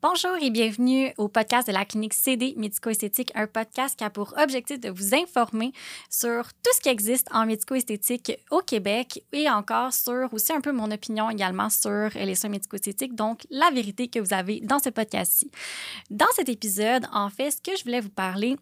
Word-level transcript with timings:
Bonjour 0.00 0.36
et 0.40 0.50
bienvenue 0.50 1.12
au 1.18 1.26
podcast 1.26 1.66
de 1.66 1.72
la 1.72 1.84
clinique 1.84 2.14
CD 2.14 2.54
Médico-Esthétique, 2.56 3.32
un 3.34 3.48
podcast 3.48 3.98
qui 3.98 4.04
a 4.04 4.10
pour 4.10 4.32
objectif 4.40 4.78
de 4.78 4.90
vous 4.90 5.12
informer 5.12 5.72
sur 6.08 6.44
tout 6.62 6.70
ce 6.72 6.80
qui 6.80 6.88
existe 6.88 7.26
en 7.32 7.46
médico-esthétique 7.46 8.38
au 8.52 8.60
Québec 8.60 9.24
et 9.32 9.50
encore 9.50 9.92
sur 9.92 10.32
aussi 10.32 10.52
un 10.52 10.60
peu 10.60 10.70
mon 10.70 10.92
opinion 10.92 11.30
également 11.30 11.68
sur 11.68 12.10
les 12.14 12.36
soins 12.36 12.50
médico-esthétiques, 12.50 13.16
donc 13.16 13.44
la 13.50 13.72
vérité 13.72 14.06
que 14.06 14.20
vous 14.20 14.32
avez 14.32 14.60
dans 14.60 14.78
ce 14.78 14.90
podcast-ci. 14.90 15.50
Dans 16.10 16.30
cet 16.36 16.48
épisode, 16.48 17.08
en 17.12 17.28
fait, 17.28 17.50
ce 17.50 17.60
que 17.60 17.76
je 17.76 17.82
voulais 17.82 18.00
vous 18.00 18.08
parler, 18.08 18.56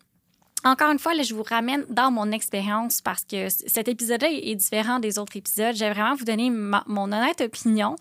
encore 0.67 0.91
une 0.91 0.99
fois, 0.99 1.13
je 1.15 1.33
vous 1.33 1.45
ramène 1.45 1.85
dans 1.89 2.11
mon 2.11 2.33
expérience 2.33 3.01
parce 3.01 3.25
que 3.25 3.49
cet 3.49 3.87
épisode-là 3.87 4.29
est 4.31 4.57
différent 4.57 4.99
des 4.99 5.17
autres 5.19 5.37
épisodes. 5.37 5.77
J'ai 5.77 5.89
vraiment 5.91 6.17
vous 6.17 6.25
donner 6.25 6.51
mon 6.51 7.05
honnête 7.05 7.41
opinion 7.41 7.95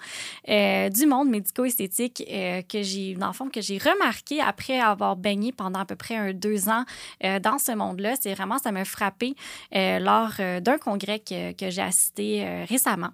euh, 0.49 0.89
du 0.89 1.05
monde 1.05 1.29
médico-esthétique 1.29 2.23
euh, 2.27 2.63
que 2.63 2.81
j'ai, 2.81 3.15
que 3.53 3.61
j'ai 3.61 3.77
remarqué 3.77 4.41
après 4.41 4.79
avoir 4.79 5.15
baigné 5.15 5.51
pendant 5.51 5.79
à 5.79 5.85
peu 5.85 5.95
près 5.95 6.15
un, 6.15 6.33
deux 6.33 6.67
ans 6.67 6.85
euh, 7.23 7.39
dans 7.39 7.59
ce 7.59 7.71
monde-là. 7.71 8.15
C'est 8.19 8.33
vraiment, 8.33 8.57
ça 8.57 8.71
m'a 8.71 8.83
frappé 8.83 9.35
lors 9.71 10.33
d'un 10.61 10.77
congrès 10.79 11.19
que, 11.19 11.51
que 11.51 11.69
j'ai 11.69 11.81
assisté 11.81 12.65
récemment 12.67 13.11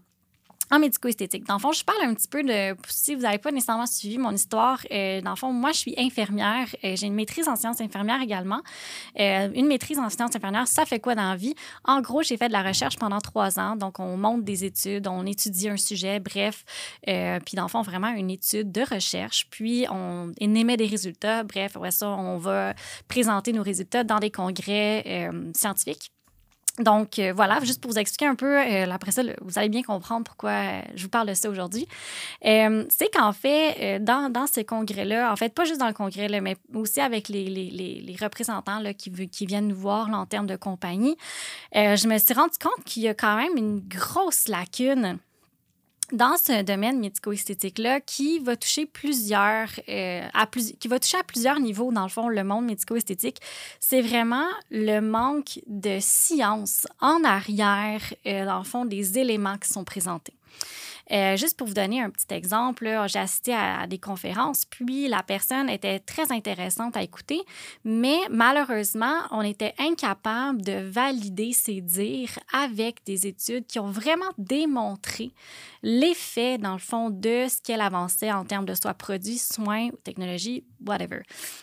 en 0.71 0.79
médico-esthétique. 0.79 1.45
Dans 1.45 1.55
le 1.55 1.59
fond, 1.59 1.73
je 1.73 1.83
parle 1.83 2.01
un 2.03 2.13
petit 2.13 2.29
peu 2.29 2.43
de, 2.43 2.75
si 2.87 3.13
vous 3.13 3.21
n'avez 3.21 3.37
pas 3.37 3.51
nécessairement 3.51 3.85
suivi 3.85 4.17
mon 4.17 4.31
histoire, 4.31 4.79
euh, 4.91 5.21
dans 5.21 5.31
le 5.31 5.35
fond, 5.35 5.51
moi, 5.51 5.71
je 5.73 5.79
suis 5.79 5.95
infirmière. 5.97 6.67
Euh, 6.83 6.95
j'ai 6.95 7.07
une 7.07 7.13
maîtrise 7.13 7.47
en 7.49 7.57
sciences 7.57 7.81
infirmières 7.81 8.21
également. 8.21 8.61
Euh, 9.19 9.49
une 9.53 9.67
maîtrise 9.67 9.99
en 9.99 10.09
sciences 10.09 10.35
infirmières, 10.35 10.67
ça 10.67 10.85
fait 10.85 10.99
quoi 10.99 11.13
dans 11.13 11.29
la 11.29 11.35
vie? 11.35 11.55
En 11.83 12.01
gros, 12.01 12.23
j'ai 12.23 12.37
fait 12.37 12.47
de 12.47 12.53
la 12.53 12.63
recherche 12.63 12.97
pendant 12.97 13.19
trois 13.19 13.59
ans. 13.59 13.75
Donc, 13.75 13.99
on 13.99 14.15
monte 14.15 14.43
des 14.45 14.63
études, 14.63 15.07
on 15.07 15.25
étudie 15.25 15.69
un 15.69 15.77
sujet, 15.77 16.19
bref. 16.19 16.63
puis, 17.05 17.55
dans 17.55 17.63
le 17.63 17.69
fond, 17.69 17.81
vraiment 17.81 18.09
une 18.09 18.31
étude 18.31 18.71
de 18.71 18.81
recherche. 18.81 19.47
Puis, 19.49 19.85
on 19.89 20.31
émet 20.39 20.77
des 20.77 20.87
résultats. 20.87 21.43
Bref, 21.43 21.75
après 21.75 21.91
ça, 21.91 22.09
on 22.09 22.37
va 22.37 22.73
présenter 23.07 23.51
nos 23.51 23.63
résultats 23.63 24.03
dans 24.03 24.19
des 24.19 24.31
congrès 24.31 25.29
scientifiques. 25.53 26.11
Donc, 26.83 27.19
euh, 27.19 27.33
voilà, 27.35 27.59
juste 27.61 27.81
pour 27.81 27.91
vous 27.91 27.99
expliquer 27.99 28.25
un 28.25 28.35
peu, 28.35 28.59
euh, 28.59 28.89
après 28.91 29.11
ça, 29.11 29.21
vous 29.41 29.57
allez 29.57 29.69
bien 29.69 29.83
comprendre 29.83 30.23
pourquoi 30.23 30.51
euh, 30.51 30.81
je 30.95 31.03
vous 31.03 31.09
parle 31.09 31.27
de 31.27 31.33
ça 31.33 31.49
aujourd'hui. 31.49 31.87
c'est 32.43 33.09
qu'en 33.13 33.33
fait, 33.33 33.99
dans, 33.99 34.31
dans 34.31 34.47
ces 34.47 34.65
congrès-là, 34.65 35.31
en 35.31 35.35
fait, 35.35 35.53
pas 35.53 35.65
juste 35.65 35.79
dans 35.79 35.87
le 35.87 35.93
congrès, 35.93 36.27
là, 36.27 36.41
mais 36.41 36.57
aussi 36.73 36.99
avec 36.99 37.29
les, 37.29 37.45
les, 37.45 37.69
les, 37.69 38.15
représentants 38.21 38.79
là, 38.79 38.93
qui, 38.93 39.11
qui 39.27 39.45
viennent 39.45 39.67
nous 39.67 39.75
voir 39.75 40.09
en 40.09 40.25
termes 40.25 40.47
de 40.47 40.55
compagnie, 40.55 41.17
je 41.73 42.07
me 42.07 42.17
suis 42.17 42.33
rendu 42.33 42.57
compte 42.61 42.83
qu'il 42.85 43.03
y 43.03 43.07
a 43.07 43.13
quand 43.13 43.37
même 43.37 43.57
une 43.57 43.79
grosse 43.79 44.47
lacune 44.47 45.19
dans 46.11 46.37
ce 46.37 46.63
domaine 46.63 46.99
médico-esthétique-là 46.99 48.01
qui 48.01 48.39
va 48.39 48.55
toucher 48.55 48.85
plusieurs, 48.85 49.69
euh, 49.89 50.27
à 50.33 50.47
plus, 50.47 50.73
qui 50.79 50.87
va 50.87 50.99
toucher 50.99 51.17
à 51.17 51.23
plusieurs 51.23 51.59
niveaux, 51.59 51.91
dans 51.91 52.03
le 52.03 52.09
fond, 52.09 52.27
le 52.27 52.43
monde 52.43 52.65
médico-esthétique, 52.65 53.37
c'est 53.79 54.01
vraiment 54.01 54.47
le 54.69 54.99
manque 54.99 55.59
de 55.67 55.97
science 55.99 56.87
en 56.99 57.23
arrière, 57.23 58.01
euh, 58.25 58.45
dans 58.45 58.59
le 58.59 58.63
fond, 58.63 58.85
des 58.85 59.17
éléments 59.17 59.57
qui 59.57 59.69
sont 59.69 59.83
présentés. 59.83 60.33
Euh, 61.11 61.35
juste 61.35 61.57
pour 61.57 61.67
vous 61.67 61.73
donner 61.73 62.01
un 62.01 62.09
petit 62.09 62.33
exemple, 62.33 62.87
j'ai 63.07 63.19
assisté 63.19 63.53
à, 63.53 63.85
des 63.87 63.97
conférences, 63.97 64.65
puis 64.65 65.07
la 65.07 65.23
personne 65.23 65.69
était 65.69 65.99
très 65.99 66.31
intéressante 66.31 66.95
à 66.95 67.03
écouter, 67.03 67.41
mais 67.83 68.17
malheureusement, 68.29 69.15
on 69.31 69.41
était 69.41 69.73
incapable 69.77 70.61
de 70.61 70.89
valider 70.89 71.51
ses 71.51 71.81
dires 71.81 72.39
avec 72.53 73.03
des 73.05 73.27
études 73.27 73.67
qui 73.67 73.79
ont 73.79 73.91
vraiment 73.91 74.31
démontré 74.37 75.31
l'effet, 75.83 76.57
dans 76.57 76.73
le 76.73 76.79
fond, 76.79 77.09
de 77.09 77.47
ce 77.49 77.61
qu'elle 77.61 77.81
avançait 77.81 78.31
en 78.31 78.45
termes 78.45 78.65
de 78.65 78.75
soit 78.75 78.93
produits, 78.93 79.37
soins, 79.37 79.89
technologie, 80.03 80.63
whatever. 80.85 81.21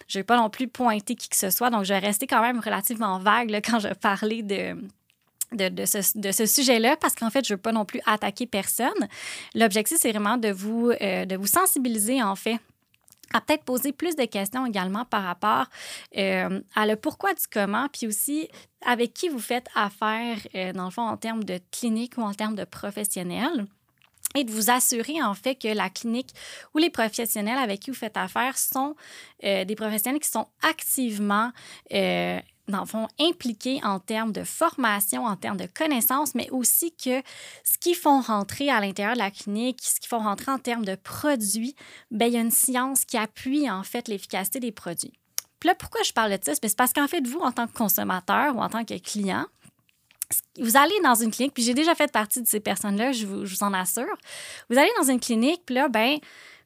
Je 0.08 0.18
ne 0.18 0.20
vais 0.20 0.24
pas 0.24 0.36
non 0.36 0.50
plus 0.50 0.68
pointer 0.68 1.14
qui 1.14 1.28
que 1.28 1.36
ce 1.36 1.50
soit, 1.50 1.70
donc 1.70 1.84
je 1.84 1.94
vais 1.94 1.98
rester 1.98 2.26
quand 2.26 2.42
même 2.42 2.60
relativement 2.60 3.18
vague 3.18 3.50
quand 3.64 3.78
je 3.78 3.88
parlais 3.94 4.42
de 4.42 4.76
de, 5.52 5.84
ce, 5.86 6.46
sujet-là 6.46 6.96
parce 6.96 7.14
qu'en 7.14 7.30
fait, 7.30 7.46
je 7.46 7.52
ne 7.52 7.56
veux 7.56 7.62
pas 7.62 7.72
non 7.72 7.84
plus 7.84 8.00
attaquer 8.06 8.46
personne. 8.46 9.08
L'objectif, 9.54 9.98
c'est 10.00 10.10
vraiment 10.12 10.36
de 10.36 10.50
vous, 10.50 10.90
euh, 10.90 11.24
de 11.24 11.36
vous 11.36 11.46
sensibiliser, 11.46 12.22
en 12.22 12.36
fait, 12.36 12.58
à 13.32 13.40
peut-être 13.40 13.64
poser 13.64 13.92
plus 13.92 14.16
de 14.16 14.24
questions 14.24 14.66
également 14.66 15.04
par 15.04 15.22
rapport 15.22 15.66
euh, 16.16 16.60
à 16.74 16.86
le 16.86 16.96
pourquoi 16.96 17.34
du 17.34 17.42
comment, 17.50 17.88
puis 17.92 18.06
aussi 18.06 18.48
avec 18.84 19.12
qui 19.12 19.28
vous 19.28 19.38
faites 19.38 19.68
affaire, 19.74 20.38
euh, 20.54 20.72
dans 20.72 20.86
le 20.86 20.90
fond, 20.90 21.02
en 21.02 21.16
termes 21.16 21.44
de 21.44 21.60
clinique 21.70 22.16
ou 22.16 22.22
en 22.22 22.32
termes 22.32 22.56
de 22.56 22.64
professionnels 22.64 23.66
et 24.34 24.44
de 24.44 24.52
vous 24.52 24.70
assurer 24.70 25.22
en 25.22 25.32
fait 25.32 25.54
que 25.54 25.68
la 25.68 25.88
clinique 25.88 26.34
ou 26.74 26.78
les 26.78 26.90
professionnels 26.90 27.56
avec 27.56 27.80
qui 27.80 27.90
vous 27.90 27.96
faites 27.96 28.18
affaire 28.18 28.58
sont 28.58 28.94
des 29.42 29.74
professionnels 29.74 30.20
qui 30.20 30.28
sont 30.28 30.46
activement 30.62 31.50
dans 32.68 32.80
le 32.80 32.86
fond, 32.86 33.08
impliqués 33.18 33.80
en 33.82 33.98
termes 33.98 34.32
de 34.32 34.44
formation, 34.44 35.24
en 35.24 35.36
termes 35.36 35.56
de 35.56 35.66
connaissances, 35.66 36.34
mais 36.34 36.48
aussi 36.50 36.92
que 36.92 37.22
ce 37.64 37.78
qu'ils 37.78 37.96
font 37.96 38.20
rentrer 38.20 38.70
à 38.70 38.80
l'intérieur 38.80 39.14
de 39.14 39.20
la 39.20 39.30
clinique, 39.30 39.80
ce 39.82 39.98
qu'ils 40.00 40.08
font 40.08 40.18
rentrer 40.18 40.52
en 40.52 40.58
termes 40.58 40.84
de 40.84 40.94
produits, 40.94 41.74
bien, 42.10 42.28
il 42.28 42.34
y 42.34 42.36
a 42.36 42.40
une 42.40 42.50
science 42.50 43.04
qui 43.04 43.16
appuie 43.16 43.70
en 43.70 43.82
fait 43.82 44.08
l'efficacité 44.08 44.60
des 44.60 44.72
produits. 44.72 45.18
Puis 45.60 45.68
là, 45.68 45.74
pourquoi 45.74 46.02
je 46.02 46.12
parle 46.12 46.30
de 46.30 46.38
ça? 46.42 46.52
C'est 46.54 46.76
parce 46.76 46.92
qu'en 46.92 47.08
fait, 47.08 47.26
vous, 47.26 47.40
en 47.40 47.52
tant 47.52 47.66
que 47.66 47.72
consommateur 47.72 48.54
ou 48.54 48.60
en 48.60 48.68
tant 48.68 48.84
que 48.84 48.98
client, 48.98 49.46
vous 50.60 50.76
allez 50.76 50.94
dans 51.02 51.14
une 51.14 51.30
clinique, 51.30 51.54
puis 51.54 51.62
j'ai 51.62 51.74
déjà 51.74 51.94
fait 51.94 52.12
partie 52.12 52.42
de 52.42 52.46
ces 52.46 52.60
personnes-là, 52.60 53.12
je 53.12 53.26
vous, 53.26 53.46
je 53.46 53.54
vous 53.56 53.62
en 53.64 53.72
assure. 53.72 54.16
Vous 54.68 54.78
allez 54.78 54.90
dans 54.98 55.10
une 55.10 55.20
clinique, 55.20 55.62
puis 55.64 55.74
là, 55.74 55.88
ben 55.88 56.18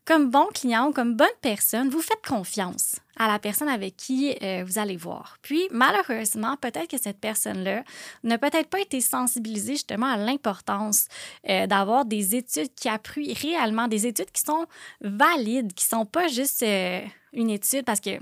comme 0.05 0.31
bon 0.31 0.47
client 0.53 0.89
ou 0.89 0.93
comme 0.93 1.15
bonne 1.15 1.29
personne, 1.41 1.89
vous 1.89 2.03
faites 2.03 2.27
confiance 2.27 2.97
à 3.17 3.29
la 3.29 3.39
personne 3.39 3.69
avec 3.69 3.97
qui 3.97 4.35
euh, 4.43 4.65
vous 4.67 4.79
allez 4.79 4.97
voir. 4.97 5.39
Puis, 5.43 5.69
malheureusement, 5.71 6.57
peut-être 6.57 6.89
que 6.89 6.99
cette 6.99 7.19
personne-là 7.19 7.85
n'a 8.25 8.39
peut-être 8.39 8.69
pas 8.69 8.81
été 8.81 9.01
sensibilisée 9.01 9.75
justement 9.75 10.07
à 10.07 10.17
l'importance 10.17 11.07
euh, 11.49 11.67
d'avoir 11.67 12.05
des 12.05 12.37
études 12.37 12.75
qui 12.75 12.89
appuient 12.89 13.35
réellement, 13.35 13.89
des 13.89 14.07
études 14.07 14.31
qui 14.31 14.43
sont 14.43 14.67
valides, 15.01 15.73
qui 15.75 15.85
ne 15.85 15.99
sont 15.99 16.07
pas 16.07 16.29
juste 16.29 16.63
euh, 16.63 17.01
une 17.33 17.51
étude 17.51 17.85
parce 17.85 18.01
que 18.01 18.19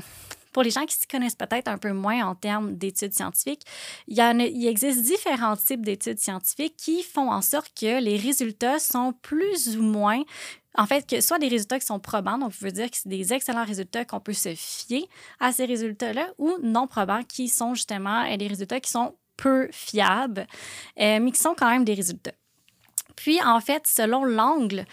pour 0.52 0.62
les 0.62 0.70
gens 0.70 0.84
qui 0.84 0.96
s'y 0.96 1.06
connaissent 1.06 1.36
peut-être 1.36 1.68
un 1.68 1.78
peu 1.78 1.92
moins 1.92 2.26
en 2.26 2.34
termes 2.34 2.76
d'études 2.76 3.14
scientifiques, 3.14 3.62
il, 4.08 4.66
existe 4.66 5.02
différents 5.02 5.56
types 5.56 5.84
d'études 5.84 6.18
scientifiques 6.18 6.74
qui 6.76 7.02
font 7.02 7.30
en 7.30 7.42
sorte 7.42 7.70
que 7.78 8.00
les 8.00 8.16
résultats 8.16 8.78
sont 8.78 9.12
plus 9.22 9.76
ou 9.76 9.82
moins 9.82 10.22
en 10.76 10.86
fait, 10.86 11.06
que 11.06 11.20
soit 11.20 11.38
des 11.38 11.48
résultats 11.48 11.78
qui 11.80 11.86
sont 11.86 11.98
probants, 11.98 12.38
donc 12.38 12.54
ça 12.54 12.64
veut 12.64 12.72
dire 12.72 12.90
que 12.90 12.96
c'est 12.96 13.08
des 13.08 13.32
excellents 13.32 13.64
résultats 13.64 14.04
qu'on 14.04 14.20
peut 14.20 14.32
se 14.32 14.54
fier 14.54 15.08
à 15.40 15.52
ces 15.52 15.64
résultats-là, 15.64 16.28
ou 16.38 16.52
non 16.62 16.86
probants, 16.86 17.22
qui 17.24 17.48
sont 17.48 17.74
justement 17.74 18.24
euh, 18.24 18.36
des 18.36 18.46
résultats 18.46 18.80
qui 18.80 18.90
sont 18.90 19.14
peu 19.36 19.68
fiables, 19.72 20.46
euh, 21.00 21.18
mais 21.20 21.32
qui 21.32 21.40
sont 21.40 21.54
quand 21.56 21.70
même 21.70 21.84
des 21.84 21.94
résultats. 21.94 22.32
Puis, 23.16 23.42
en 23.42 23.60
fait, 23.60 23.86
selon 23.86 24.24
l'angle 24.24 24.84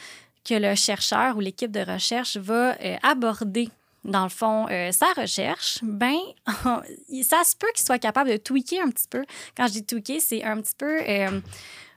que 0.43 0.55
le 0.55 0.75
chercheur 0.75 1.37
ou 1.37 1.41
l'équipe 1.41 1.71
de 1.71 1.81
recherche 1.81 2.37
va 2.37 2.75
euh, 2.81 2.95
aborder 3.03 3.69
dans 4.03 4.23
le 4.23 4.29
fond, 4.29 4.67
sa 4.91 5.07
recherche, 5.21 5.79
ben, 5.83 6.15
ça 7.23 7.43
se 7.43 7.57
peut 7.57 7.67
qu'il 7.75 7.85
soit 7.85 7.99
capable 7.99 8.29
de 8.29 8.37
tweaker 8.37 8.81
un 8.81 8.89
petit 8.89 9.07
peu. 9.09 9.25
Quand 9.57 9.67
je 9.67 9.73
dis 9.73 9.83
tweaker, 9.83 10.21
c'est 10.21 10.45
un 10.45 10.61
petit 10.61 10.75
peu 10.77 11.01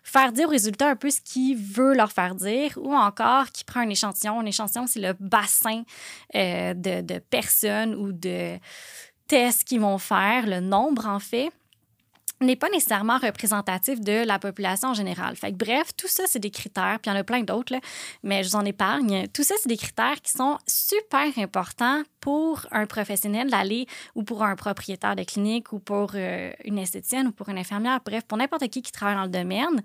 faire 0.02 0.32
dire 0.32 0.48
aux 0.48 0.50
résultats 0.50 0.90
un 0.90 0.96
peu 0.96 1.10
ce 1.10 1.20
qu'il 1.20 1.56
veut 1.56 1.94
leur 1.94 2.12
faire 2.12 2.34
dire 2.34 2.76
ou 2.76 2.94
encore 2.94 3.50
qui 3.50 3.64
prend 3.64 3.80
un 3.80 3.88
échantillon. 3.88 4.40
Un 4.40 4.46
échantillon, 4.46 4.86
c'est 4.86 5.00
le 5.00 5.14
bassin 5.18 5.82
euh, 6.34 6.74
de, 6.74 7.00
de 7.00 7.18
personnes 7.18 7.94
ou 7.94 8.12
de 8.12 8.58
tests 9.26 9.64
qu'ils 9.64 9.80
vont 9.80 9.98
faire, 9.98 10.46
le 10.46 10.60
nombre 10.60 11.06
en 11.06 11.20
fait 11.20 11.52
n'est 12.40 12.56
pas 12.56 12.68
nécessairement 12.70 13.18
représentatif 13.18 14.00
de 14.00 14.24
la 14.24 14.38
population 14.38 14.88
en 14.90 14.94
général. 14.94 15.34
Bref, 15.52 15.90
tout 15.96 16.08
ça, 16.08 16.24
c'est 16.26 16.38
des 16.38 16.50
critères, 16.50 16.98
puis 17.00 17.10
il 17.10 17.14
y 17.14 17.16
en 17.16 17.20
a 17.20 17.24
plein 17.24 17.42
d'autres, 17.42 17.74
mais 18.22 18.42
je 18.42 18.50
vous 18.50 18.56
en 18.56 18.64
épargne. 18.64 19.28
Tout 19.28 19.42
ça, 19.42 19.54
c'est 19.60 19.68
des 19.68 19.76
critères 19.76 20.20
qui 20.22 20.32
sont 20.32 20.58
super 20.66 21.26
importants 21.36 22.02
pour 22.20 22.66
un 22.70 22.86
professionnel 22.86 23.50
d'aller 23.50 23.86
ou 24.14 24.22
pour 24.22 24.42
un 24.42 24.56
propriétaire 24.56 25.16
de 25.16 25.22
clinique 25.22 25.72
ou 25.72 25.78
pour 25.78 26.12
euh, 26.14 26.52
une 26.64 26.78
esthéticienne 26.78 27.28
ou 27.28 27.32
pour 27.32 27.48
une 27.48 27.58
infirmière, 27.58 28.00
bref, 28.04 28.24
pour 28.24 28.38
n'importe 28.38 28.68
qui 28.68 28.82
qui 28.82 28.92
travaille 28.92 29.16
dans 29.16 29.24
le 29.24 29.28
domaine, 29.28 29.82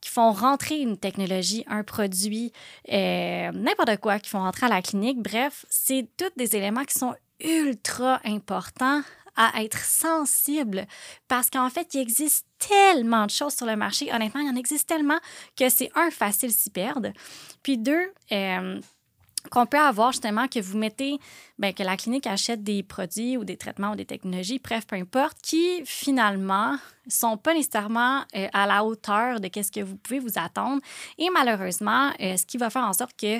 qui 0.00 0.10
font 0.10 0.32
rentrer 0.32 0.80
une 0.80 0.96
technologie, 0.96 1.64
un 1.68 1.82
produit, 1.82 2.52
euh, 2.90 3.50
n'importe 3.52 3.96
quoi, 3.98 4.18
qui 4.18 4.30
font 4.30 4.40
rentrer 4.40 4.66
à 4.66 4.70
la 4.70 4.82
clinique. 4.82 5.22
Bref, 5.22 5.66
c'est 5.68 6.06
tous 6.16 6.30
des 6.36 6.56
éléments 6.56 6.84
qui 6.84 6.98
sont 6.98 7.14
ultra 7.40 8.20
importants 8.24 9.02
à 9.38 9.62
être 9.62 9.78
sensible 9.78 10.86
parce 11.28 11.48
qu'en 11.48 11.70
fait, 11.70 11.94
il 11.94 12.00
existe 12.00 12.44
tellement 12.58 13.24
de 13.24 13.30
choses 13.30 13.54
sur 13.54 13.66
le 13.66 13.76
marché. 13.76 14.12
Honnêtement, 14.12 14.40
il 14.40 14.48
y 14.48 14.50
en 14.50 14.56
existe 14.56 14.88
tellement 14.88 15.18
que 15.56 15.68
c'est 15.70 15.90
un, 15.94 16.10
facile 16.10 16.52
s'y 16.52 16.70
perdre. 16.70 17.12
Puis 17.62 17.78
deux, 17.78 18.12
euh, 18.32 18.80
qu'on 19.52 19.64
peut 19.64 19.78
avoir 19.78 20.10
justement 20.10 20.48
que 20.48 20.58
vous 20.58 20.76
mettez, 20.76 21.18
bien, 21.58 21.72
que 21.72 21.84
la 21.84 21.96
clinique 21.96 22.26
achète 22.26 22.64
des 22.64 22.82
produits 22.82 23.36
ou 23.36 23.44
des 23.44 23.56
traitements 23.56 23.92
ou 23.92 23.94
des 23.94 24.04
technologies, 24.04 24.60
bref, 24.62 24.86
peu 24.86 24.96
importe, 24.96 25.38
qui 25.40 25.82
finalement 25.86 26.76
sont 27.06 27.36
pas 27.36 27.54
nécessairement 27.54 28.24
euh, 28.34 28.48
à 28.52 28.66
la 28.66 28.84
hauteur 28.84 29.40
de 29.40 29.48
ce 29.54 29.70
que 29.70 29.80
vous 29.80 29.96
pouvez 29.96 30.18
vous 30.18 30.36
attendre. 30.36 30.82
Et 31.16 31.30
malheureusement, 31.30 32.10
euh, 32.20 32.36
ce 32.36 32.44
qui 32.44 32.58
va 32.58 32.70
faire 32.70 32.82
en 32.82 32.92
sorte 32.92 33.14
que 33.16 33.38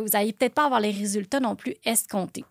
vous 0.00 0.08
n'allez 0.08 0.32
peut-être 0.32 0.54
pas 0.54 0.64
avoir 0.64 0.80
les 0.80 0.90
résultats 0.90 1.40
non 1.40 1.54
plus 1.54 1.74
escomptés. 1.84 2.44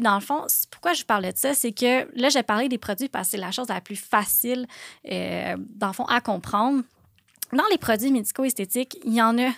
Dans 0.00 0.14
le 0.14 0.20
fond, 0.20 0.46
pourquoi 0.70 0.92
je 0.92 1.04
parlais 1.04 1.32
de 1.32 1.38
ça, 1.38 1.54
c'est 1.54 1.72
que 1.72 2.08
là, 2.18 2.28
j'ai 2.28 2.42
parlé 2.42 2.68
des 2.68 2.78
produits 2.78 3.08
parce 3.08 3.28
que 3.28 3.30
c'est 3.32 3.36
la 3.36 3.50
chose 3.50 3.68
la 3.68 3.80
plus 3.80 3.96
facile, 3.96 4.66
dans 5.04 5.86
le 5.86 5.92
fond, 5.92 6.04
à 6.04 6.20
comprendre. 6.20 6.82
Dans 7.52 7.66
les 7.70 7.78
produits 7.78 8.12
médico-esthétiques, 8.12 8.98
il 9.04 9.14
y 9.14 9.22
en 9.22 9.36
a 9.38 9.50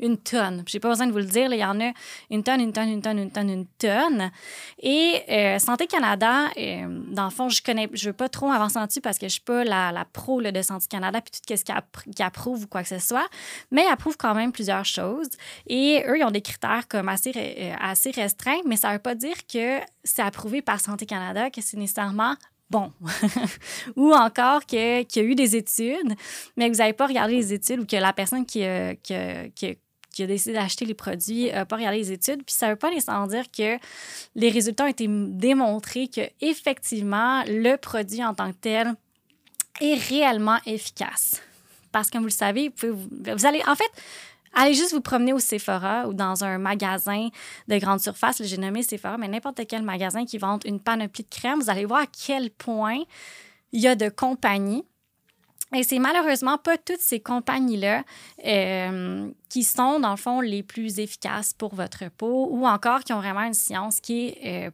une 0.00 0.18
tonne. 0.18 0.64
Je 0.66 0.76
n'ai 0.76 0.80
pas 0.80 0.88
besoin 0.88 1.06
de 1.06 1.12
vous 1.12 1.18
le 1.18 1.24
dire, 1.24 1.52
il 1.52 1.58
y 1.58 1.64
en 1.64 1.80
a 1.80 1.92
une 2.30 2.42
tonne, 2.42 2.60
une 2.60 2.72
tonne, 2.72 2.88
une 2.88 3.02
tonne, 3.02 3.18
une 3.18 3.30
tonne, 3.30 3.50
une 3.50 3.66
tonne. 3.78 4.30
Et 4.80 5.22
euh, 5.28 5.58
Santé 5.58 5.86
Canada, 5.86 6.46
euh, 6.58 7.02
dans 7.12 7.24
le 7.24 7.30
fond, 7.30 7.48
je 7.48 7.62
connais, 7.62 7.88
je 7.92 8.08
veux 8.08 8.14
pas 8.14 8.28
trop 8.28 8.50
avancer 8.50 8.78
dessus 8.86 9.00
parce 9.00 9.18
que 9.18 9.26
je 9.26 9.32
suis 9.32 9.40
pas 9.40 9.64
la, 9.64 9.92
la 9.92 10.04
pro 10.04 10.40
de 10.40 10.62
Santé 10.62 10.86
Canada 10.88 11.20
puis 11.20 11.30
tout 11.32 11.56
ce 11.56 11.64
qui 11.64 12.22
approuve 12.22 12.64
ou 12.64 12.66
quoi 12.66 12.82
que 12.82 12.88
ce 12.88 12.98
soit, 12.98 13.28
mais 13.70 13.84
ils 13.84 13.92
approuvent 13.92 14.16
quand 14.16 14.34
même 14.34 14.52
plusieurs 14.52 14.84
choses. 14.84 15.28
Et 15.66 16.02
eux, 16.06 16.18
ils 16.18 16.24
ont 16.24 16.30
des 16.30 16.40
critères 16.40 16.88
comme 16.88 17.08
assez, 17.08 17.32
euh, 17.36 17.74
assez 17.80 18.10
restreints, 18.10 18.60
mais 18.66 18.76
ça 18.76 18.92
veut 18.92 18.98
pas 18.98 19.14
dire 19.14 19.36
que 19.52 19.80
c'est 20.04 20.22
approuvé 20.22 20.62
par 20.62 20.80
Santé 20.80 21.06
Canada, 21.06 21.50
que 21.50 21.60
c'est 21.60 21.76
nécessairement 21.76 22.36
bon. 22.70 22.92
ou 23.96 24.12
encore 24.12 24.64
qu'il 24.64 24.78
y 24.78 25.18
a 25.18 25.22
eu 25.22 25.34
des 25.34 25.56
études, 25.56 26.14
mais 26.56 26.68
que 26.68 26.74
vous 26.74 26.78
n'avez 26.78 26.92
pas 26.92 27.06
regardé 27.06 27.34
les 27.34 27.52
études 27.52 27.80
ou 27.80 27.86
que 27.86 27.96
la 27.96 28.12
personne 28.12 28.46
qui, 28.46 28.64
qui, 29.02 29.14
qui, 29.54 29.78
qui 30.12 30.22
a 30.22 30.26
décidé 30.26 30.54
d'acheter 30.54 30.84
les 30.84 30.94
produits 30.94 31.50
n'a 31.50 31.64
pas 31.64 31.76
regardé 31.76 31.98
les 31.98 32.12
études. 32.12 32.42
Puis 32.44 32.54
ça 32.54 32.66
ne 32.66 32.72
veut 32.72 32.76
pas 32.76 32.90
nécessairement 32.90 33.26
dire 33.26 33.44
que 33.50 33.78
les 34.34 34.50
résultats 34.50 34.84
ont 34.84 34.88
été 34.88 35.06
démontrés 35.08 36.08
que 36.08 36.22
effectivement 36.40 37.42
le 37.46 37.76
produit 37.76 38.24
en 38.24 38.34
tant 38.34 38.50
que 38.52 38.58
tel 38.60 38.94
est 39.80 39.94
réellement 39.94 40.58
efficace. 40.66 41.40
Parce 41.92 42.08
que 42.08 42.12
comme 42.12 42.22
vous 42.22 42.28
le 42.28 42.32
savez, 42.32 42.72
vous, 42.82 43.46
allez 43.46 43.62
en 43.66 43.74
fait 43.74 43.90
Allez 44.52 44.74
juste 44.74 44.92
vous 44.92 45.00
promener 45.00 45.32
au 45.32 45.38
Sephora 45.38 46.08
ou 46.08 46.12
dans 46.12 46.42
un 46.42 46.58
magasin 46.58 47.28
de 47.68 47.78
grande 47.78 48.00
surface. 48.00 48.42
J'ai 48.42 48.56
nommé 48.56 48.82
Sephora, 48.82 49.16
mais 49.16 49.28
n'importe 49.28 49.60
quel 49.68 49.82
magasin 49.82 50.24
qui 50.24 50.38
vend 50.38 50.58
une 50.64 50.80
panoplie 50.80 51.22
de 51.22 51.28
crème, 51.28 51.60
vous 51.60 51.70
allez 51.70 51.84
voir 51.84 52.00
à 52.00 52.06
quel 52.06 52.50
point 52.50 52.98
il 53.70 53.80
y 53.80 53.86
a 53.86 53.94
de 53.94 54.08
compagnies 54.08 54.84
et 55.72 55.84
c'est 55.84 55.98
malheureusement 55.98 56.58
pas 56.58 56.76
toutes 56.78 57.00
ces 57.00 57.20
compagnies-là 57.20 58.02
euh, 58.44 59.30
qui 59.48 59.62
sont, 59.62 60.00
dans 60.00 60.10
le 60.10 60.16
fond, 60.16 60.40
les 60.40 60.62
plus 60.62 60.98
efficaces 60.98 61.52
pour 61.52 61.74
votre 61.74 62.08
peau 62.10 62.48
ou 62.50 62.66
encore 62.66 63.00
qui 63.00 63.12
ont 63.12 63.20
vraiment 63.20 63.42
une 63.42 63.54
science 63.54 64.00
qui 64.00 64.34
euh, 64.44 64.70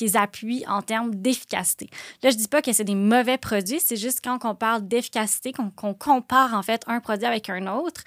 les 0.00 0.16
appuie 0.16 0.64
en 0.68 0.80
termes 0.80 1.14
d'efficacité. 1.14 1.90
Là, 2.22 2.30
je 2.30 2.36
dis 2.36 2.46
pas 2.46 2.62
que 2.62 2.72
c'est 2.72 2.84
des 2.84 2.94
mauvais 2.94 3.36
produits, 3.36 3.80
c'est 3.80 3.96
juste 3.96 4.20
quand 4.22 4.38
on 4.44 4.54
parle 4.54 4.86
d'efficacité, 4.86 5.52
qu'on 5.52 5.92
compare 5.92 6.54
en 6.54 6.62
fait 6.62 6.82
un 6.86 7.00
produit 7.00 7.26
avec 7.26 7.50
un 7.50 7.66
autre, 7.66 8.04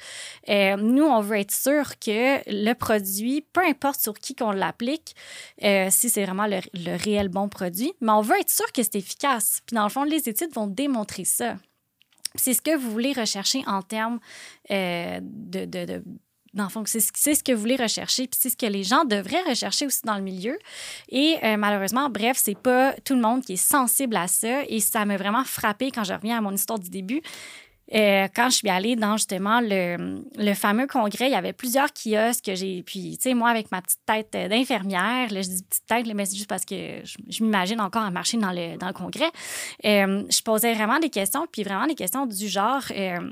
euh, 0.47 0.77
nous, 0.77 1.03
on 1.03 1.19
veut 1.19 1.37
être 1.37 1.51
sûr 1.51 1.99
que 1.99 2.39
le 2.47 2.73
produit, 2.73 3.45
peu 3.53 3.61
importe 3.61 3.99
sur 3.99 4.13
qui 4.13 4.35
qu'on 4.35 4.51
l'applique, 4.51 5.15
si 5.59 6.09
c'est 6.09 6.23
vraiment 6.23 6.47
le 6.47 6.95
réel 7.03 7.27
bon 7.27 7.49
produit, 7.49 7.91
mais 7.99 8.13
on 8.13 8.21
veut 8.21 8.39
être 8.39 8.49
sûr 8.49 8.71
que 8.71 8.81
c'est 8.81 8.95
efficace. 8.95 9.59
Puis 9.67 9.75
dans 9.75 9.83
le 9.83 9.89
fond, 9.89 10.03
les 10.03 10.29
études 10.29 10.53
vont 10.53 10.67
démontrer 10.67 11.25
ça. 11.25 11.57
C'est 12.35 12.53
ce 12.53 12.61
que 12.61 12.75
vous 12.75 12.91
voulez 12.91 13.13
rechercher 13.13 13.63
en 13.67 13.81
termes 13.81 14.19
euh, 14.69 15.19
de, 15.21 15.65
de, 15.65 15.85
de 15.85 16.03
c'est 16.85 17.35
ce 17.35 17.43
que 17.43 17.53
vous 17.53 17.61
voulez 17.61 17.75
rechercher, 17.75 18.27
puis 18.27 18.39
c'est 18.41 18.49
ce 18.49 18.57
que 18.57 18.65
les 18.65 18.83
gens 18.83 19.05
devraient 19.05 19.43
rechercher 19.47 19.85
aussi 19.85 20.01
dans 20.03 20.15
le 20.15 20.21
milieu. 20.21 20.57
Et 21.09 21.37
euh, 21.43 21.57
malheureusement, 21.57 22.09
bref, 22.09 22.37
c'est 22.37 22.57
pas 22.57 22.93
tout 23.05 23.15
le 23.15 23.21
monde 23.21 23.41
qui 23.41 23.53
est 23.53 23.55
sensible 23.55 24.15
à 24.15 24.27
ça. 24.27 24.63
Et 24.67 24.79
ça 24.79 25.05
m'a 25.05 25.17
vraiment 25.17 25.43
frappé 25.45 25.91
quand 25.91 26.03
je 26.03 26.13
reviens 26.13 26.37
à 26.37 26.41
mon 26.41 26.51
histoire 26.51 26.79
du 26.79 26.89
début. 26.89 27.21
Euh, 27.93 28.27
quand 28.33 28.49
je 28.49 28.55
suis 28.57 28.69
allée 28.69 28.95
dans 28.95 29.17
justement 29.17 29.59
le, 29.59 30.23
le, 30.37 30.53
fameux 30.53 30.87
congrès, 30.87 31.27
il 31.27 31.31
y 31.31 31.35
avait 31.35 31.53
plusieurs 31.53 31.89
kiosques 31.93 32.45
que 32.45 32.55
j'ai. 32.55 32.83
Puis, 32.83 33.17
tu 33.17 33.29
sais, 33.29 33.33
moi, 33.33 33.49
avec 33.49 33.71
ma 33.71 33.81
petite 33.81 33.99
tête 34.05 34.31
d'infirmière, 34.49 35.27
je 35.29 35.39
dis 35.41 35.63
petite 35.63 35.85
tête, 35.85 36.07
mais 36.13 36.25
c'est 36.25 36.37
juste 36.37 36.49
parce 36.49 36.65
que 36.65 36.75
je, 37.03 37.43
m'imagine 37.43 37.81
encore 37.81 38.03
à 38.03 38.11
marcher 38.11 38.37
dans 38.37 38.51
le, 38.51 38.77
dans 38.77 38.87
le 38.87 38.93
congrès. 38.93 39.29
Euh, 39.85 40.23
je 40.29 40.41
posais 40.41 40.73
vraiment 40.73 40.99
des 40.99 41.09
questions, 41.09 41.45
puis 41.51 41.63
vraiment 41.63 41.87
des 41.87 41.95
questions 41.95 42.25
du 42.25 42.47
genre. 42.47 42.83
Euh, 42.91 43.31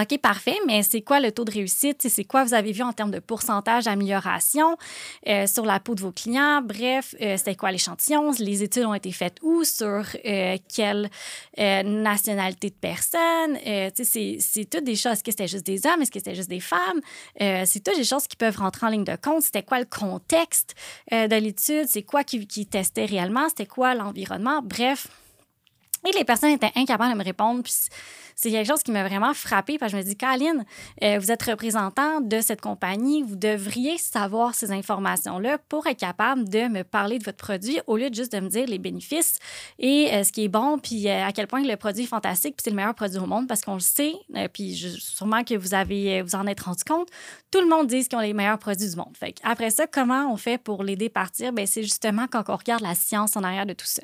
OK, 0.00 0.18
parfait, 0.22 0.56
mais 0.66 0.82
c'est 0.82 1.02
quoi 1.02 1.20
le 1.20 1.32
taux 1.32 1.44
de 1.44 1.50
réussite? 1.50 2.08
C'est 2.08 2.24
quoi 2.24 2.44
vous 2.44 2.54
avez 2.54 2.72
vu 2.72 2.82
en 2.82 2.94
termes 2.94 3.10
de 3.10 3.18
pourcentage 3.18 3.84
d'amélioration 3.84 4.78
euh, 5.28 5.46
sur 5.46 5.66
la 5.66 5.80
peau 5.80 5.94
de 5.94 6.00
vos 6.00 6.12
clients? 6.12 6.62
Bref, 6.62 7.14
euh, 7.20 7.36
c'était 7.36 7.56
quoi 7.56 7.70
l'échantillon? 7.70 8.30
Les 8.38 8.62
études 8.62 8.84
ont 8.86 8.94
été 8.94 9.12
faites 9.12 9.36
où? 9.42 9.64
Sur 9.64 10.02
euh, 10.24 10.56
quelle 10.74 11.10
nationalité 11.58 12.70
de 12.70 12.74
personnes? 12.74 13.58
c'est 13.94 14.70
toutes 14.70 14.84
des 14.84 14.96
choses. 14.96 15.12
Est-ce 15.12 15.24
que 15.24 15.30
c'était 15.30 15.48
juste 15.48 15.66
des 15.66 15.86
hommes? 15.86 16.00
Est-ce 16.00 16.10
que 16.10 16.20
c'était 16.20 16.34
juste 16.34 16.48
des 16.48 16.60
femmes? 16.60 17.00
c'est 17.38 17.84
toutes 17.84 17.96
des 17.96 18.04
choses 18.04 18.26
qui 18.26 18.36
peuvent 18.36 18.56
rentrer 18.56 18.86
en 18.86 18.90
ligne 18.90 19.04
de 19.04 19.16
compte. 19.16 19.42
C'était 19.42 19.62
quoi 19.62 19.78
le 19.78 19.84
contexte 19.84 20.74
de 21.10 21.36
l'étude? 21.36 21.86
C'est 21.86 22.02
quoi 22.02 22.24
qui, 22.24 22.46
qui 22.46 22.66
testait 22.66 23.04
réellement? 23.04 23.48
C'était 23.50 23.66
quoi 23.66 23.94
l'environnement? 23.94 24.62
Bref. 24.62 25.08
Et 26.06 26.12
les 26.16 26.24
personnes 26.24 26.50
étaient 26.50 26.72
incapables 26.74 27.12
de 27.12 27.18
me 27.18 27.24
répondre. 27.24 27.62
Puis 27.62 27.74
c'est 28.34 28.50
quelque 28.50 28.66
chose 28.66 28.82
qui 28.82 28.90
m'a 28.90 29.06
vraiment 29.06 29.34
frappée 29.34 29.78
parce 29.78 29.92
que 29.92 29.98
je 29.98 30.02
me 30.02 30.08
dis, 30.08 30.16
Caroline, 30.16 30.64
euh, 31.02 31.18
vous 31.18 31.30
êtes 31.30 31.42
représentant 31.42 32.20
de 32.20 32.40
cette 32.40 32.60
compagnie, 32.60 33.22
vous 33.22 33.36
devriez 33.36 33.98
savoir 33.98 34.54
ces 34.54 34.72
informations-là 34.72 35.58
pour 35.68 35.86
être 35.86 35.98
capable 35.98 36.48
de 36.48 36.68
me 36.68 36.82
parler 36.82 37.18
de 37.18 37.24
votre 37.24 37.38
produit 37.38 37.80
au 37.86 37.96
lieu 37.96 38.10
de 38.10 38.14
juste 38.14 38.32
de 38.32 38.40
me 38.40 38.48
dire 38.48 38.66
les 38.66 38.78
bénéfices 38.78 39.38
et 39.78 40.12
euh, 40.12 40.24
ce 40.24 40.32
qui 40.32 40.44
est 40.44 40.48
bon, 40.48 40.78
puis 40.78 41.08
euh, 41.08 41.26
à 41.26 41.32
quel 41.32 41.46
point 41.46 41.62
le 41.62 41.76
produit 41.76 42.04
est 42.04 42.06
fantastique, 42.06 42.56
puis 42.56 42.62
c'est 42.64 42.70
le 42.70 42.76
meilleur 42.76 42.94
produit 42.94 43.18
au 43.18 43.26
monde 43.26 43.46
parce 43.46 43.60
qu'on 43.60 43.74
le 43.74 43.80
sait, 43.80 44.14
puis 44.52 44.74
sûrement 44.98 45.44
que 45.44 45.54
vous 45.54 45.74
avez 45.74 46.22
vous 46.22 46.34
en 46.34 46.46
êtes 46.46 46.60
rendu 46.60 46.84
compte, 46.84 47.08
tout 47.50 47.60
le 47.60 47.68
monde 47.68 47.86
dit 47.86 48.06
qu'ils 48.08 48.18
ont 48.18 48.22
les 48.22 48.32
meilleurs 48.32 48.58
produits 48.58 48.88
du 48.88 48.96
monde. 48.96 49.14
Fait 49.18 49.34
après 49.42 49.70
ça, 49.70 49.86
comment 49.86 50.32
on 50.32 50.36
fait 50.36 50.58
pour 50.58 50.82
l'aider 50.82 51.06
à 51.06 51.10
partir? 51.10 51.52
Ben, 51.52 51.66
c'est 51.66 51.82
justement 51.82 52.26
quand 52.30 52.44
on 52.48 52.56
regarde 52.56 52.82
la 52.82 52.94
science 52.94 53.36
en 53.36 53.42
arrière 53.42 53.66
de 53.66 53.74
tout 53.74 53.86
ça. 53.86 54.02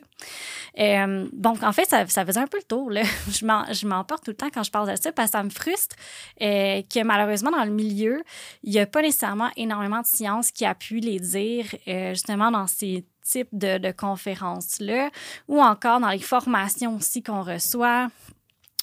donc, 1.32 1.62
en 1.62 1.72
fait, 1.72 1.87
ça, 1.88 2.06
faisait 2.06 2.40
un 2.40 2.46
peu 2.46 2.58
le 2.58 2.64
tour. 2.64 2.90
Là. 2.90 3.02
je 3.30 3.86
m'emporte 3.86 4.24
tout 4.24 4.30
le 4.30 4.36
temps 4.36 4.50
quand 4.52 4.62
je 4.62 4.70
parle 4.70 4.90
de 4.90 4.96
ça 5.00 5.12
parce 5.12 5.30
que 5.30 5.38
ça 5.38 5.42
me 5.42 5.50
frustre 5.50 5.96
euh, 6.40 6.82
que 6.82 7.02
malheureusement, 7.02 7.50
dans 7.50 7.64
le 7.64 7.70
milieu, 7.70 8.22
il 8.62 8.72
n'y 8.72 8.78
a 8.78 8.86
pas 8.86 9.02
nécessairement 9.02 9.50
énormément 9.56 10.00
de 10.00 10.06
sciences 10.06 10.50
qui 10.50 10.64
appuient 10.64 11.00
les 11.00 11.20
dire 11.20 11.66
euh, 11.86 12.10
justement 12.10 12.50
dans 12.50 12.66
ces 12.66 13.04
types 13.22 13.48
de, 13.52 13.92
conférences-là 13.92 15.10
ou 15.48 15.60
encore 15.60 16.00
dans 16.00 16.08
les 16.08 16.18
formations 16.18 16.96
aussi 16.96 17.22
qu'on 17.22 17.42
reçoit 17.42 18.08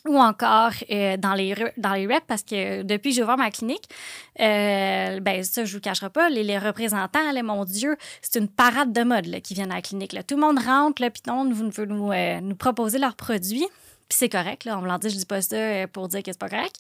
ou 0.07 0.18
encore 0.18 0.72
euh, 0.92 1.18
dans, 1.18 1.34
les, 1.34 1.56
dans 1.78 1.94
les 1.94 2.07
reps, 2.07 2.25
parce 2.28 2.44
que 2.44 2.84
depuis 2.84 3.10
que 3.10 3.16
j'ai 3.16 3.24
ouvert 3.24 3.38
ma 3.38 3.52
clinique, 3.52 3.90
euh, 4.40 5.19
ben 5.19 5.44
ça, 5.44 5.66
je 5.66 5.75
vous 5.75 5.81
cacherai 5.81 6.10
pas, 6.10 6.30
les, 6.30 6.44
les 6.44 6.57
représentants, 6.57 7.31
là, 7.31 7.44
mon 7.44 7.66
Dieu, 7.66 7.98
c'est 8.22 8.40
une 8.40 8.48
parade 8.48 8.94
de 8.94 9.04
mode 9.04 9.25
là, 9.25 9.40
qui 9.42 9.54
viennent 9.54 9.72
à 9.72 9.75
la 9.75 9.81
clinique. 9.81 10.13
Là. 10.13 10.24
Tout 10.24 10.36
le 10.36 10.42
monde 10.42 10.59
rentre, 10.59 11.02
puis 11.09 11.21
non, 11.28 11.50
vous 11.52 11.69
veut 11.69 11.85
nous, 11.85 12.12
nous 12.42 12.56
proposer 12.56 13.00
leurs 13.00 13.16
produits. 13.16 13.68
Puis 14.07 14.19
c'est 14.19 14.30
correct, 14.30 14.66
là, 14.66 14.78
on 14.78 14.81
me 14.81 14.88
l'a 14.88 15.00
dit, 15.00 15.09
je 15.09 15.16
dis 15.16 15.26
pas 15.26 15.42
ça 15.42 15.56
euh, 15.56 15.88
pour 15.88 16.07
dire 16.07 16.21
que 16.21 16.31
c'est 16.31 16.40
pas 16.40 16.50
correct. 16.50 16.76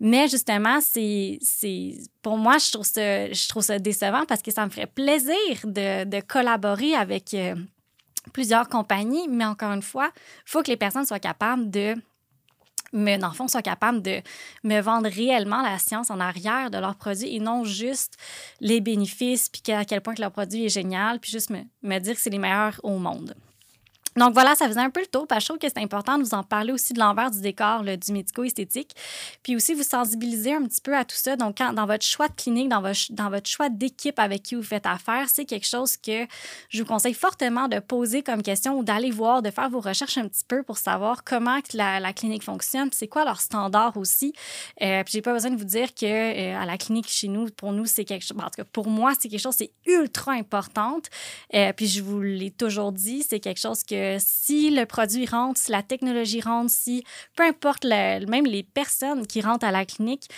Mais 0.00 0.28
justement, 0.28 0.80
c'est, 0.82 1.38
pour 2.20 2.36
moi, 2.36 2.58
je 2.58 2.70
trouve, 2.70 2.84
ça, 2.84 3.32
je 3.32 3.48
trouve 3.48 3.62
ça 3.62 3.78
décevant 3.78 4.26
parce 4.26 4.42
que 4.42 4.50
ça 4.50 4.66
me 4.66 4.70
ferait 4.70 4.86
plaisir 4.86 5.34
de, 5.64 6.04
de 6.04 6.20
collaborer 6.20 6.94
avec 6.94 7.32
euh, 7.32 7.54
plusieurs 8.34 8.68
compagnies. 8.68 9.28
Mais 9.28 9.46
encore 9.46 9.72
une 9.72 9.82
fois, 9.82 10.10
il 10.14 10.50
faut 10.50 10.62
que 10.62 10.68
les 10.68 10.76
personnes 10.76 11.06
soient 11.06 11.18
capables 11.18 11.70
de 11.70 11.94
mais 12.92 13.18
dans 13.18 13.28
le 13.28 13.34
fond, 13.34 13.48
soient 13.48 13.62
capables 13.62 14.02
de 14.02 14.20
me 14.64 14.80
vendre 14.80 15.08
réellement 15.08 15.62
la 15.62 15.78
science 15.78 16.10
en 16.10 16.20
arrière 16.20 16.70
de 16.70 16.78
leurs 16.78 16.96
produits 16.96 17.34
et 17.34 17.40
non 17.40 17.64
juste 17.64 18.16
les 18.60 18.80
bénéfices, 18.80 19.48
puis 19.48 19.72
à 19.72 19.84
quel 19.84 20.00
point 20.00 20.14
leur 20.18 20.32
produit 20.32 20.66
est 20.66 20.70
génial, 20.70 21.20
puis 21.20 21.30
juste 21.30 21.50
me, 21.50 21.60
me 21.82 21.98
dire 21.98 22.14
que 22.14 22.20
c'est 22.20 22.30
les 22.30 22.38
meilleurs 22.38 22.80
au 22.82 22.98
monde. 22.98 23.34
Donc 24.18 24.34
voilà, 24.34 24.54
ça 24.54 24.66
faisait 24.66 24.80
un 24.80 24.90
peu 24.90 25.00
le 25.00 25.06
tour, 25.06 25.26
parce 25.26 25.40
que 25.40 25.42
je 25.42 25.48
trouve 25.48 25.58
que 25.58 25.68
c'est 25.68 25.82
important 25.82 26.18
de 26.18 26.24
vous 26.24 26.34
en 26.34 26.42
parler 26.42 26.72
aussi 26.72 26.92
de 26.92 26.98
l'envers 26.98 27.30
du 27.30 27.40
décor 27.40 27.82
du 27.82 28.12
médico-esthétique, 28.12 28.94
puis 29.42 29.56
aussi 29.56 29.74
vous 29.74 29.82
sensibiliser 29.82 30.54
un 30.54 30.64
petit 30.64 30.80
peu 30.80 30.96
à 30.96 31.04
tout 31.04 31.16
ça. 31.16 31.36
Donc 31.36 31.56
dans 31.58 31.86
votre 31.86 32.04
choix 32.04 32.28
de 32.28 32.34
clinique, 32.34 32.68
dans 32.68 32.82
votre, 32.82 33.00
dans 33.10 33.30
votre 33.30 33.48
choix 33.48 33.68
d'équipe 33.68 34.18
avec 34.18 34.42
qui 34.42 34.54
vous 34.54 34.62
faites 34.62 34.86
affaire, 34.86 35.26
c'est 35.28 35.44
quelque 35.44 35.66
chose 35.66 35.96
que 35.96 36.26
je 36.68 36.82
vous 36.82 36.88
conseille 36.88 37.14
fortement 37.14 37.68
de 37.68 37.78
poser 37.78 38.22
comme 38.22 38.42
question 38.42 38.78
ou 38.78 38.82
d'aller 38.82 39.10
voir, 39.10 39.42
de 39.42 39.50
faire 39.50 39.70
vos 39.70 39.80
recherches 39.80 40.18
un 40.18 40.28
petit 40.28 40.44
peu 40.46 40.62
pour 40.62 40.78
savoir 40.78 41.24
comment 41.24 41.58
la, 41.74 42.00
la 42.00 42.12
clinique 42.12 42.42
fonctionne, 42.42 42.90
c'est 42.92 43.08
quoi 43.08 43.24
leur 43.24 43.40
standard 43.40 43.96
aussi. 43.96 44.32
Euh, 44.82 45.02
puis 45.04 45.12
j'ai 45.12 45.22
pas 45.22 45.32
besoin 45.32 45.50
de 45.50 45.56
vous 45.56 45.64
dire 45.64 45.94
que 45.94 46.06
euh, 46.06 46.60
à 46.60 46.66
la 46.66 46.76
clinique 46.76 47.08
chez 47.08 47.28
nous, 47.28 47.46
pour 47.50 47.72
nous, 47.72 47.86
c'est 47.86 48.04
quelque 48.04 48.24
chose, 48.24 48.36
en 48.38 48.44
tout 48.44 48.56
cas 48.56 48.64
pour 48.64 48.88
moi, 48.88 49.12
c'est 49.18 49.28
quelque 49.28 49.40
chose, 49.40 49.54
c'est 49.56 49.72
ultra 49.86 50.32
importante. 50.32 51.06
Euh, 51.54 51.72
puis 51.72 51.86
je 51.86 52.02
vous 52.02 52.20
l'ai 52.20 52.50
toujours 52.50 52.92
dit, 52.92 53.22
c'est 53.22 53.40
quelque 53.40 53.60
chose 53.60 53.82
que 53.84 54.07
si 54.18 54.70
le 54.70 54.84
produit 54.86 55.26
rentre, 55.26 55.60
si 55.60 55.70
la 55.70 55.82
technologie 55.82 56.40
rentre, 56.40 56.70
si 56.70 57.04
peu 57.36 57.44
importe, 57.44 57.84
même 57.84 58.46
les 58.46 58.62
personnes 58.62 59.26
qui 59.26 59.40
rentrent 59.40 59.66
à 59.66 59.72
la 59.72 59.84
clinique, 59.84 60.28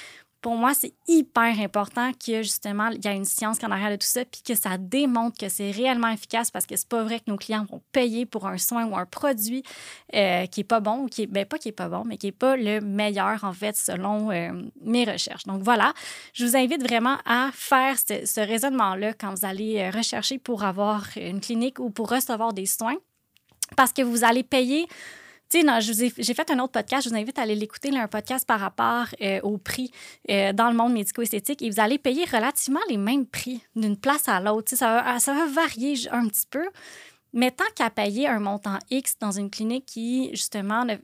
pour 0.41 0.55
moi, 0.57 0.73
c'est 0.75 0.95
hyper 1.07 1.61
important 1.61 2.13
que 2.13 2.43
justement, 2.43 2.89
il 2.89 3.05
y 3.05 3.09
a 3.09 3.13
une 3.13 3.25
science 3.25 3.63
en 3.63 3.71
arrière 3.71 3.91
de 3.91 3.97
tout 3.97 4.07
ça, 4.07 4.25
puis 4.25 4.43
que 4.43 4.55
ça 4.55 4.79
démontre 4.79 5.37
que 5.39 5.49
c'est 5.49 5.71
réellement 5.71 6.09
efficace 6.09 6.51
parce 6.51 6.67
que 6.67 6.77
c'est 6.77 6.89
pas 6.89 7.03
vrai 7.03 7.19
que 7.19 7.25
nos 7.29 7.37
clients 7.37 7.67
vont 7.71 7.83
payer 7.93 8.25
pour 8.25 8.47
un 8.47 8.57
soin 8.57 8.87
ou 8.87 8.97
un 8.97 9.05
produit 9.05 9.63
euh, 10.15 10.47
qui 10.47 10.61
est 10.61 10.65
pas 10.65 10.81
bon, 10.81 11.07
qui 11.07 11.23
est, 11.23 11.27
ben, 11.27 11.45
pas 11.45 11.59
qui 11.59 11.69
est 11.69 11.73
pas 11.73 11.89
bon, 11.89 12.05
mais 12.07 12.17
qui 12.17 12.29
est 12.29 12.33
pas 12.33 12.57
le 12.57 12.81
meilleur, 12.81 13.45
en 13.45 13.53
fait, 13.53 13.77
selon 13.77 14.31
euh, 14.31 14.51
mes 14.83 15.05
recherches. 15.05 15.45
Donc 15.45 15.63
voilà, 15.63 15.93
je 16.33 16.47
vous 16.47 16.57
invite 16.57 16.83
vraiment 16.83 17.19
à 17.27 17.51
faire 17.53 17.97
ce, 17.99 18.25
ce 18.25 18.41
raisonnement-là 18.41 19.13
quand 19.13 19.35
vous 19.35 19.45
allez 19.45 19.79
euh, 19.79 19.91
rechercher 19.91 20.39
pour 20.39 20.65
avoir 20.65 21.07
une 21.17 21.41
clinique 21.41 21.79
ou 21.79 21.91
pour 21.91 22.09
recevoir 22.09 22.55
des 22.55 22.67
soins, 22.67 22.97
parce 23.77 23.93
que 23.93 24.03
vous 24.03 24.25
allez 24.25 24.43
payer 24.43 24.87
tu 25.51 25.63
sais, 25.63 26.13
j'ai 26.17 26.35
fait 26.35 26.49
un 26.53 26.61
autre 26.61 26.73
podcast, 26.73 27.05
je 27.05 27.11
vous 27.11 27.17
invite 27.17 27.37
à 27.37 27.43
aller 27.43 27.57
l'écouter, 27.57 27.91
un 27.97 28.07
podcast 28.07 28.47
par 28.47 28.61
rapport 28.61 29.07
euh, 29.21 29.41
au 29.43 29.59
prix 29.59 29.91
euh, 30.31 30.53
dans 30.53 30.71
le 30.71 30.77
monde 30.77 30.93
médico-esthétique 30.93 31.61
et 31.63 31.69
vous 31.69 31.81
allez 31.81 31.99
payer 31.99 32.25
relativement 32.25 32.79
les 32.89 32.97
mêmes 32.97 33.27
prix 33.27 33.61
d'une 33.75 33.97
place 33.97 34.29
à 34.29 34.39
l'autre. 34.39 34.77
Ça 34.77 35.03
va, 35.03 35.19
ça 35.19 35.35
va 35.35 35.47
varier 35.47 36.09
un 36.13 36.29
petit 36.29 36.47
peu. 36.49 36.65
Mais 37.33 37.51
tant 37.51 37.65
qu'à 37.77 37.91
payer 37.91 38.27
un 38.27 38.41
montant 38.41 38.79
X 38.91 39.17
dans 39.21 39.31
une 39.31 39.51
clinique 39.51 39.87
qui, 39.87 40.31
justement, 40.33 40.85
n'est 40.85 40.99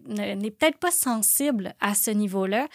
peut-être 0.50 0.78
pas 0.78 0.90
sensible 0.90 1.74
à 1.80 1.94
ce 1.94 2.10
niveau-là, 2.10 2.66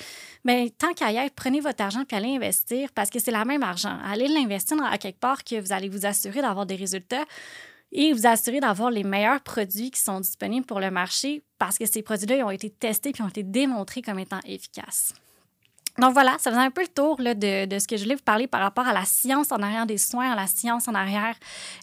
mais 0.45 0.69
tant 0.77 0.93
qu'à 0.93 1.11
y 1.11 1.17
être, 1.17 1.35
prenez 1.35 1.59
votre 1.59 1.83
argent 1.83 2.05
puis 2.05 2.15
allez 2.15 2.35
investir 2.35 2.89
parce 2.93 3.09
que 3.09 3.19
c'est 3.19 3.31
la 3.31 3.43
même 3.43 3.63
argent. 3.63 3.97
Allez 4.05 4.29
l'investir 4.29 4.81
à 4.83 4.97
quelque 4.97 5.19
part 5.19 5.43
que 5.43 5.59
vous 5.59 5.73
allez 5.73 5.89
vous 5.89 6.05
assurer 6.05 6.41
d'avoir 6.41 6.65
des 6.65 6.75
résultats 6.75 7.25
et 7.91 8.13
vous 8.13 8.27
assurer 8.27 8.59
d'avoir 8.59 8.91
les 8.91 9.03
meilleurs 9.03 9.41
produits 9.41 9.91
qui 9.91 9.99
sont 9.99 10.19
disponibles 10.19 10.65
pour 10.65 10.79
le 10.79 10.91
marché 10.91 11.43
parce 11.57 11.77
que 11.77 11.85
ces 11.85 12.01
produits-là 12.01 12.45
ont 12.45 12.51
été 12.51 12.69
testés 12.69 13.11
et 13.17 13.21
ont 13.21 13.27
été 13.27 13.43
démontrés 13.43 14.01
comme 14.01 14.19
étant 14.19 14.39
efficaces. 14.45 15.13
Donc 15.99 16.13
voilà, 16.13 16.37
ça 16.39 16.51
faisait 16.51 16.61
un 16.61 16.71
peu 16.71 16.81
le 16.81 16.87
tour 16.87 17.17
de, 17.17 17.65
de, 17.65 17.79
ce 17.79 17.87
que 17.87 17.97
je 17.97 18.03
voulais 18.03 18.15
vous 18.15 18.23
parler 18.23 18.47
par 18.47 18.61
rapport 18.61 18.87
à 18.87 18.93
la 18.93 19.03
science 19.03 19.51
en 19.51 19.61
arrière 19.61 19.85
des 19.85 19.97
soins, 19.97 20.31
à 20.31 20.35
la 20.35 20.47
science 20.47 20.87
en 20.87 20.95
arrière 20.95 21.35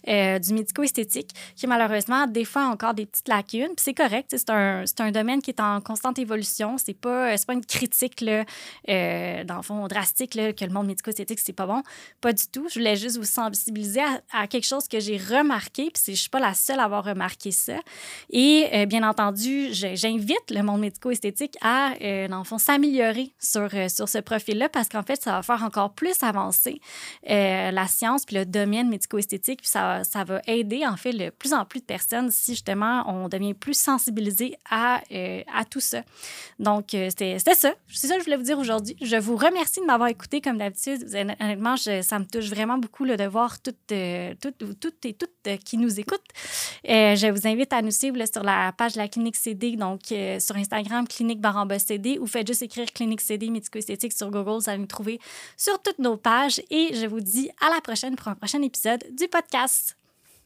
euh, 0.07 0.39
du 0.39 0.53
médico-esthétique, 0.53 1.29
qui 1.55 1.67
malheureusement, 1.67 2.25
des 2.25 2.45
fois, 2.45 2.63
encore 2.63 2.93
des 2.93 3.05
petites 3.05 3.27
lacunes. 3.27 3.75
Puis 3.75 3.83
c'est 3.83 3.93
correct, 3.93 4.27
c'est 4.31 4.49
un, 4.49 4.83
un, 4.99 5.11
domaine 5.11 5.41
qui 5.41 5.51
est 5.51 5.59
en 5.59 5.79
constante 5.81 6.17
évolution. 6.17 6.77
C'est 6.77 6.93
pas, 6.99 7.35
pas 7.45 7.53
une 7.53 7.65
critique, 7.65 8.21
là, 8.21 8.45
euh, 8.89 9.43
dans 9.43 9.57
le 9.57 9.61
fond, 9.61 9.87
drastique, 9.87 10.33
là, 10.35 10.53
que 10.53 10.65
le 10.65 10.71
monde 10.71 10.87
médico-esthétique, 10.87 11.39
c'est 11.39 11.53
pas 11.53 11.67
bon. 11.67 11.83
Pas 12.21 12.33
du 12.33 12.47
tout. 12.47 12.67
Je 12.69 12.79
voulais 12.79 12.95
juste 12.95 13.17
vous 13.17 13.25
sensibiliser 13.25 14.01
à, 14.31 14.47
quelque 14.47 14.65
chose 14.65 14.87
que 14.87 14.99
j'ai 14.99 15.17
remarqué, 15.17 15.91
puis 15.93 16.15
je 16.15 16.19
suis 16.19 16.29
pas 16.29 16.39
la 16.39 16.53
seule 16.53 16.79
à 16.79 16.85
avoir 16.85 17.03
remarqué 17.03 17.51
ça. 17.51 17.77
Et 18.31 18.67
euh, 18.73 18.85
bien 18.85 19.07
entendu, 19.07 19.67
j'invite 19.71 20.49
le 20.49 20.63
monde 20.63 20.81
médico-esthétique 20.81 21.57
à, 21.61 21.93
euh, 22.01 22.27
dans 22.27 22.39
le 22.39 22.43
fond, 22.43 22.57
s'améliorer 22.57 23.31
sur, 23.39 23.69
sur 23.89 23.98
sur 23.99 24.07
ce 24.07 24.19
profil-là 24.19 24.69
parce 24.69 24.87
qu'en 24.87 25.03
fait, 25.03 25.21
ça 25.21 25.31
va 25.31 25.43
faire 25.43 25.61
encore 25.63 25.91
plus 25.91 26.23
avancer 26.23 26.79
euh, 27.29 27.71
la 27.71 27.87
science 27.87 28.25
puis 28.25 28.37
le 28.37 28.45
domaine 28.45 28.87
médico-esthétique. 28.89 29.59
Puis 29.59 29.69
ça, 29.69 30.05
ça 30.05 30.23
va 30.23 30.41
aider, 30.47 30.85
en 30.85 30.95
fait, 30.95 31.11
de 31.11 31.29
plus 31.31 31.53
en 31.53 31.65
plus 31.65 31.81
de 31.81 31.85
personnes 31.85 32.31
si 32.31 32.53
justement 32.53 33.03
on 33.07 33.27
devient 33.27 33.53
plus 33.53 33.77
sensibilisé 33.77 34.55
à, 34.69 35.01
euh, 35.11 35.41
à 35.53 35.65
tout 35.65 35.81
ça. 35.81 36.03
Donc, 36.59 36.93
euh, 36.93 37.09
c'était 37.09 37.39
ça. 37.39 37.73
C'est 37.89 38.07
ça 38.07 38.13
que 38.13 38.21
je 38.21 38.25
voulais 38.25 38.37
vous 38.37 38.43
dire 38.43 38.57
aujourd'hui. 38.57 38.95
Je 39.01 39.17
vous 39.17 39.35
remercie 39.35 39.81
de 39.81 39.85
m'avoir 39.85 40.07
écouté 40.07 40.39
comme 40.39 40.57
d'habitude. 40.57 41.05
Honnêtement, 41.13 41.75
ça 41.75 42.19
me 42.19 42.25
touche 42.25 42.49
vraiment 42.49 42.77
beaucoup 42.77 43.05
de 43.05 43.27
voir 43.27 43.61
toutes, 43.61 43.93
toutes, 44.39 44.79
toutes 44.79 45.05
et 45.05 45.13
toutes 45.13 45.59
qui 45.65 45.77
nous 45.77 45.99
écoutent. 45.99 46.21
je 46.85 47.31
vous 47.31 47.47
invite 47.47 47.73
à 47.73 47.81
nous 47.81 47.91
suivre 47.91 48.17
sur 48.31 48.43
la 48.43 48.71
page 48.71 48.93
de 48.93 48.99
la 48.99 49.07
Clinique 49.09 49.35
CD, 49.35 49.75
donc 49.75 50.01
sur 50.39 50.55
Instagram, 50.55 51.07
Clinique 51.07 51.41
Baramba 51.41 51.79
CD, 51.79 52.17
ou 52.19 52.27
faites 52.27 52.47
juste 52.47 52.61
écrire 52.61 52.87
Clinique 52.93 53.21
CD 53.21 53.49
sur 54.11 54.29
Google. 54.29 54.61
Vous 54.61 54.69
allez 54.69 54.79
nous 54.79 54.87
trouver 54.87 55.19
sur 55.57 55.81
toutes 55.81 55.99
nos 55.99 56.17
pages 56.17 56.61
et 56.69 56.93
je 56.93 57.05
vous 57.05 57.21
dis 57.21 57.49
à 57.61 57.69
la 57.69 57.81
prochaine 57.81 58.15
pour 58.15 58.27
un 58.27 58.35
prochain 58.35 58.61
épisode 58.61 59.03
du 59.11 59.27
podcast. 59.27 59.95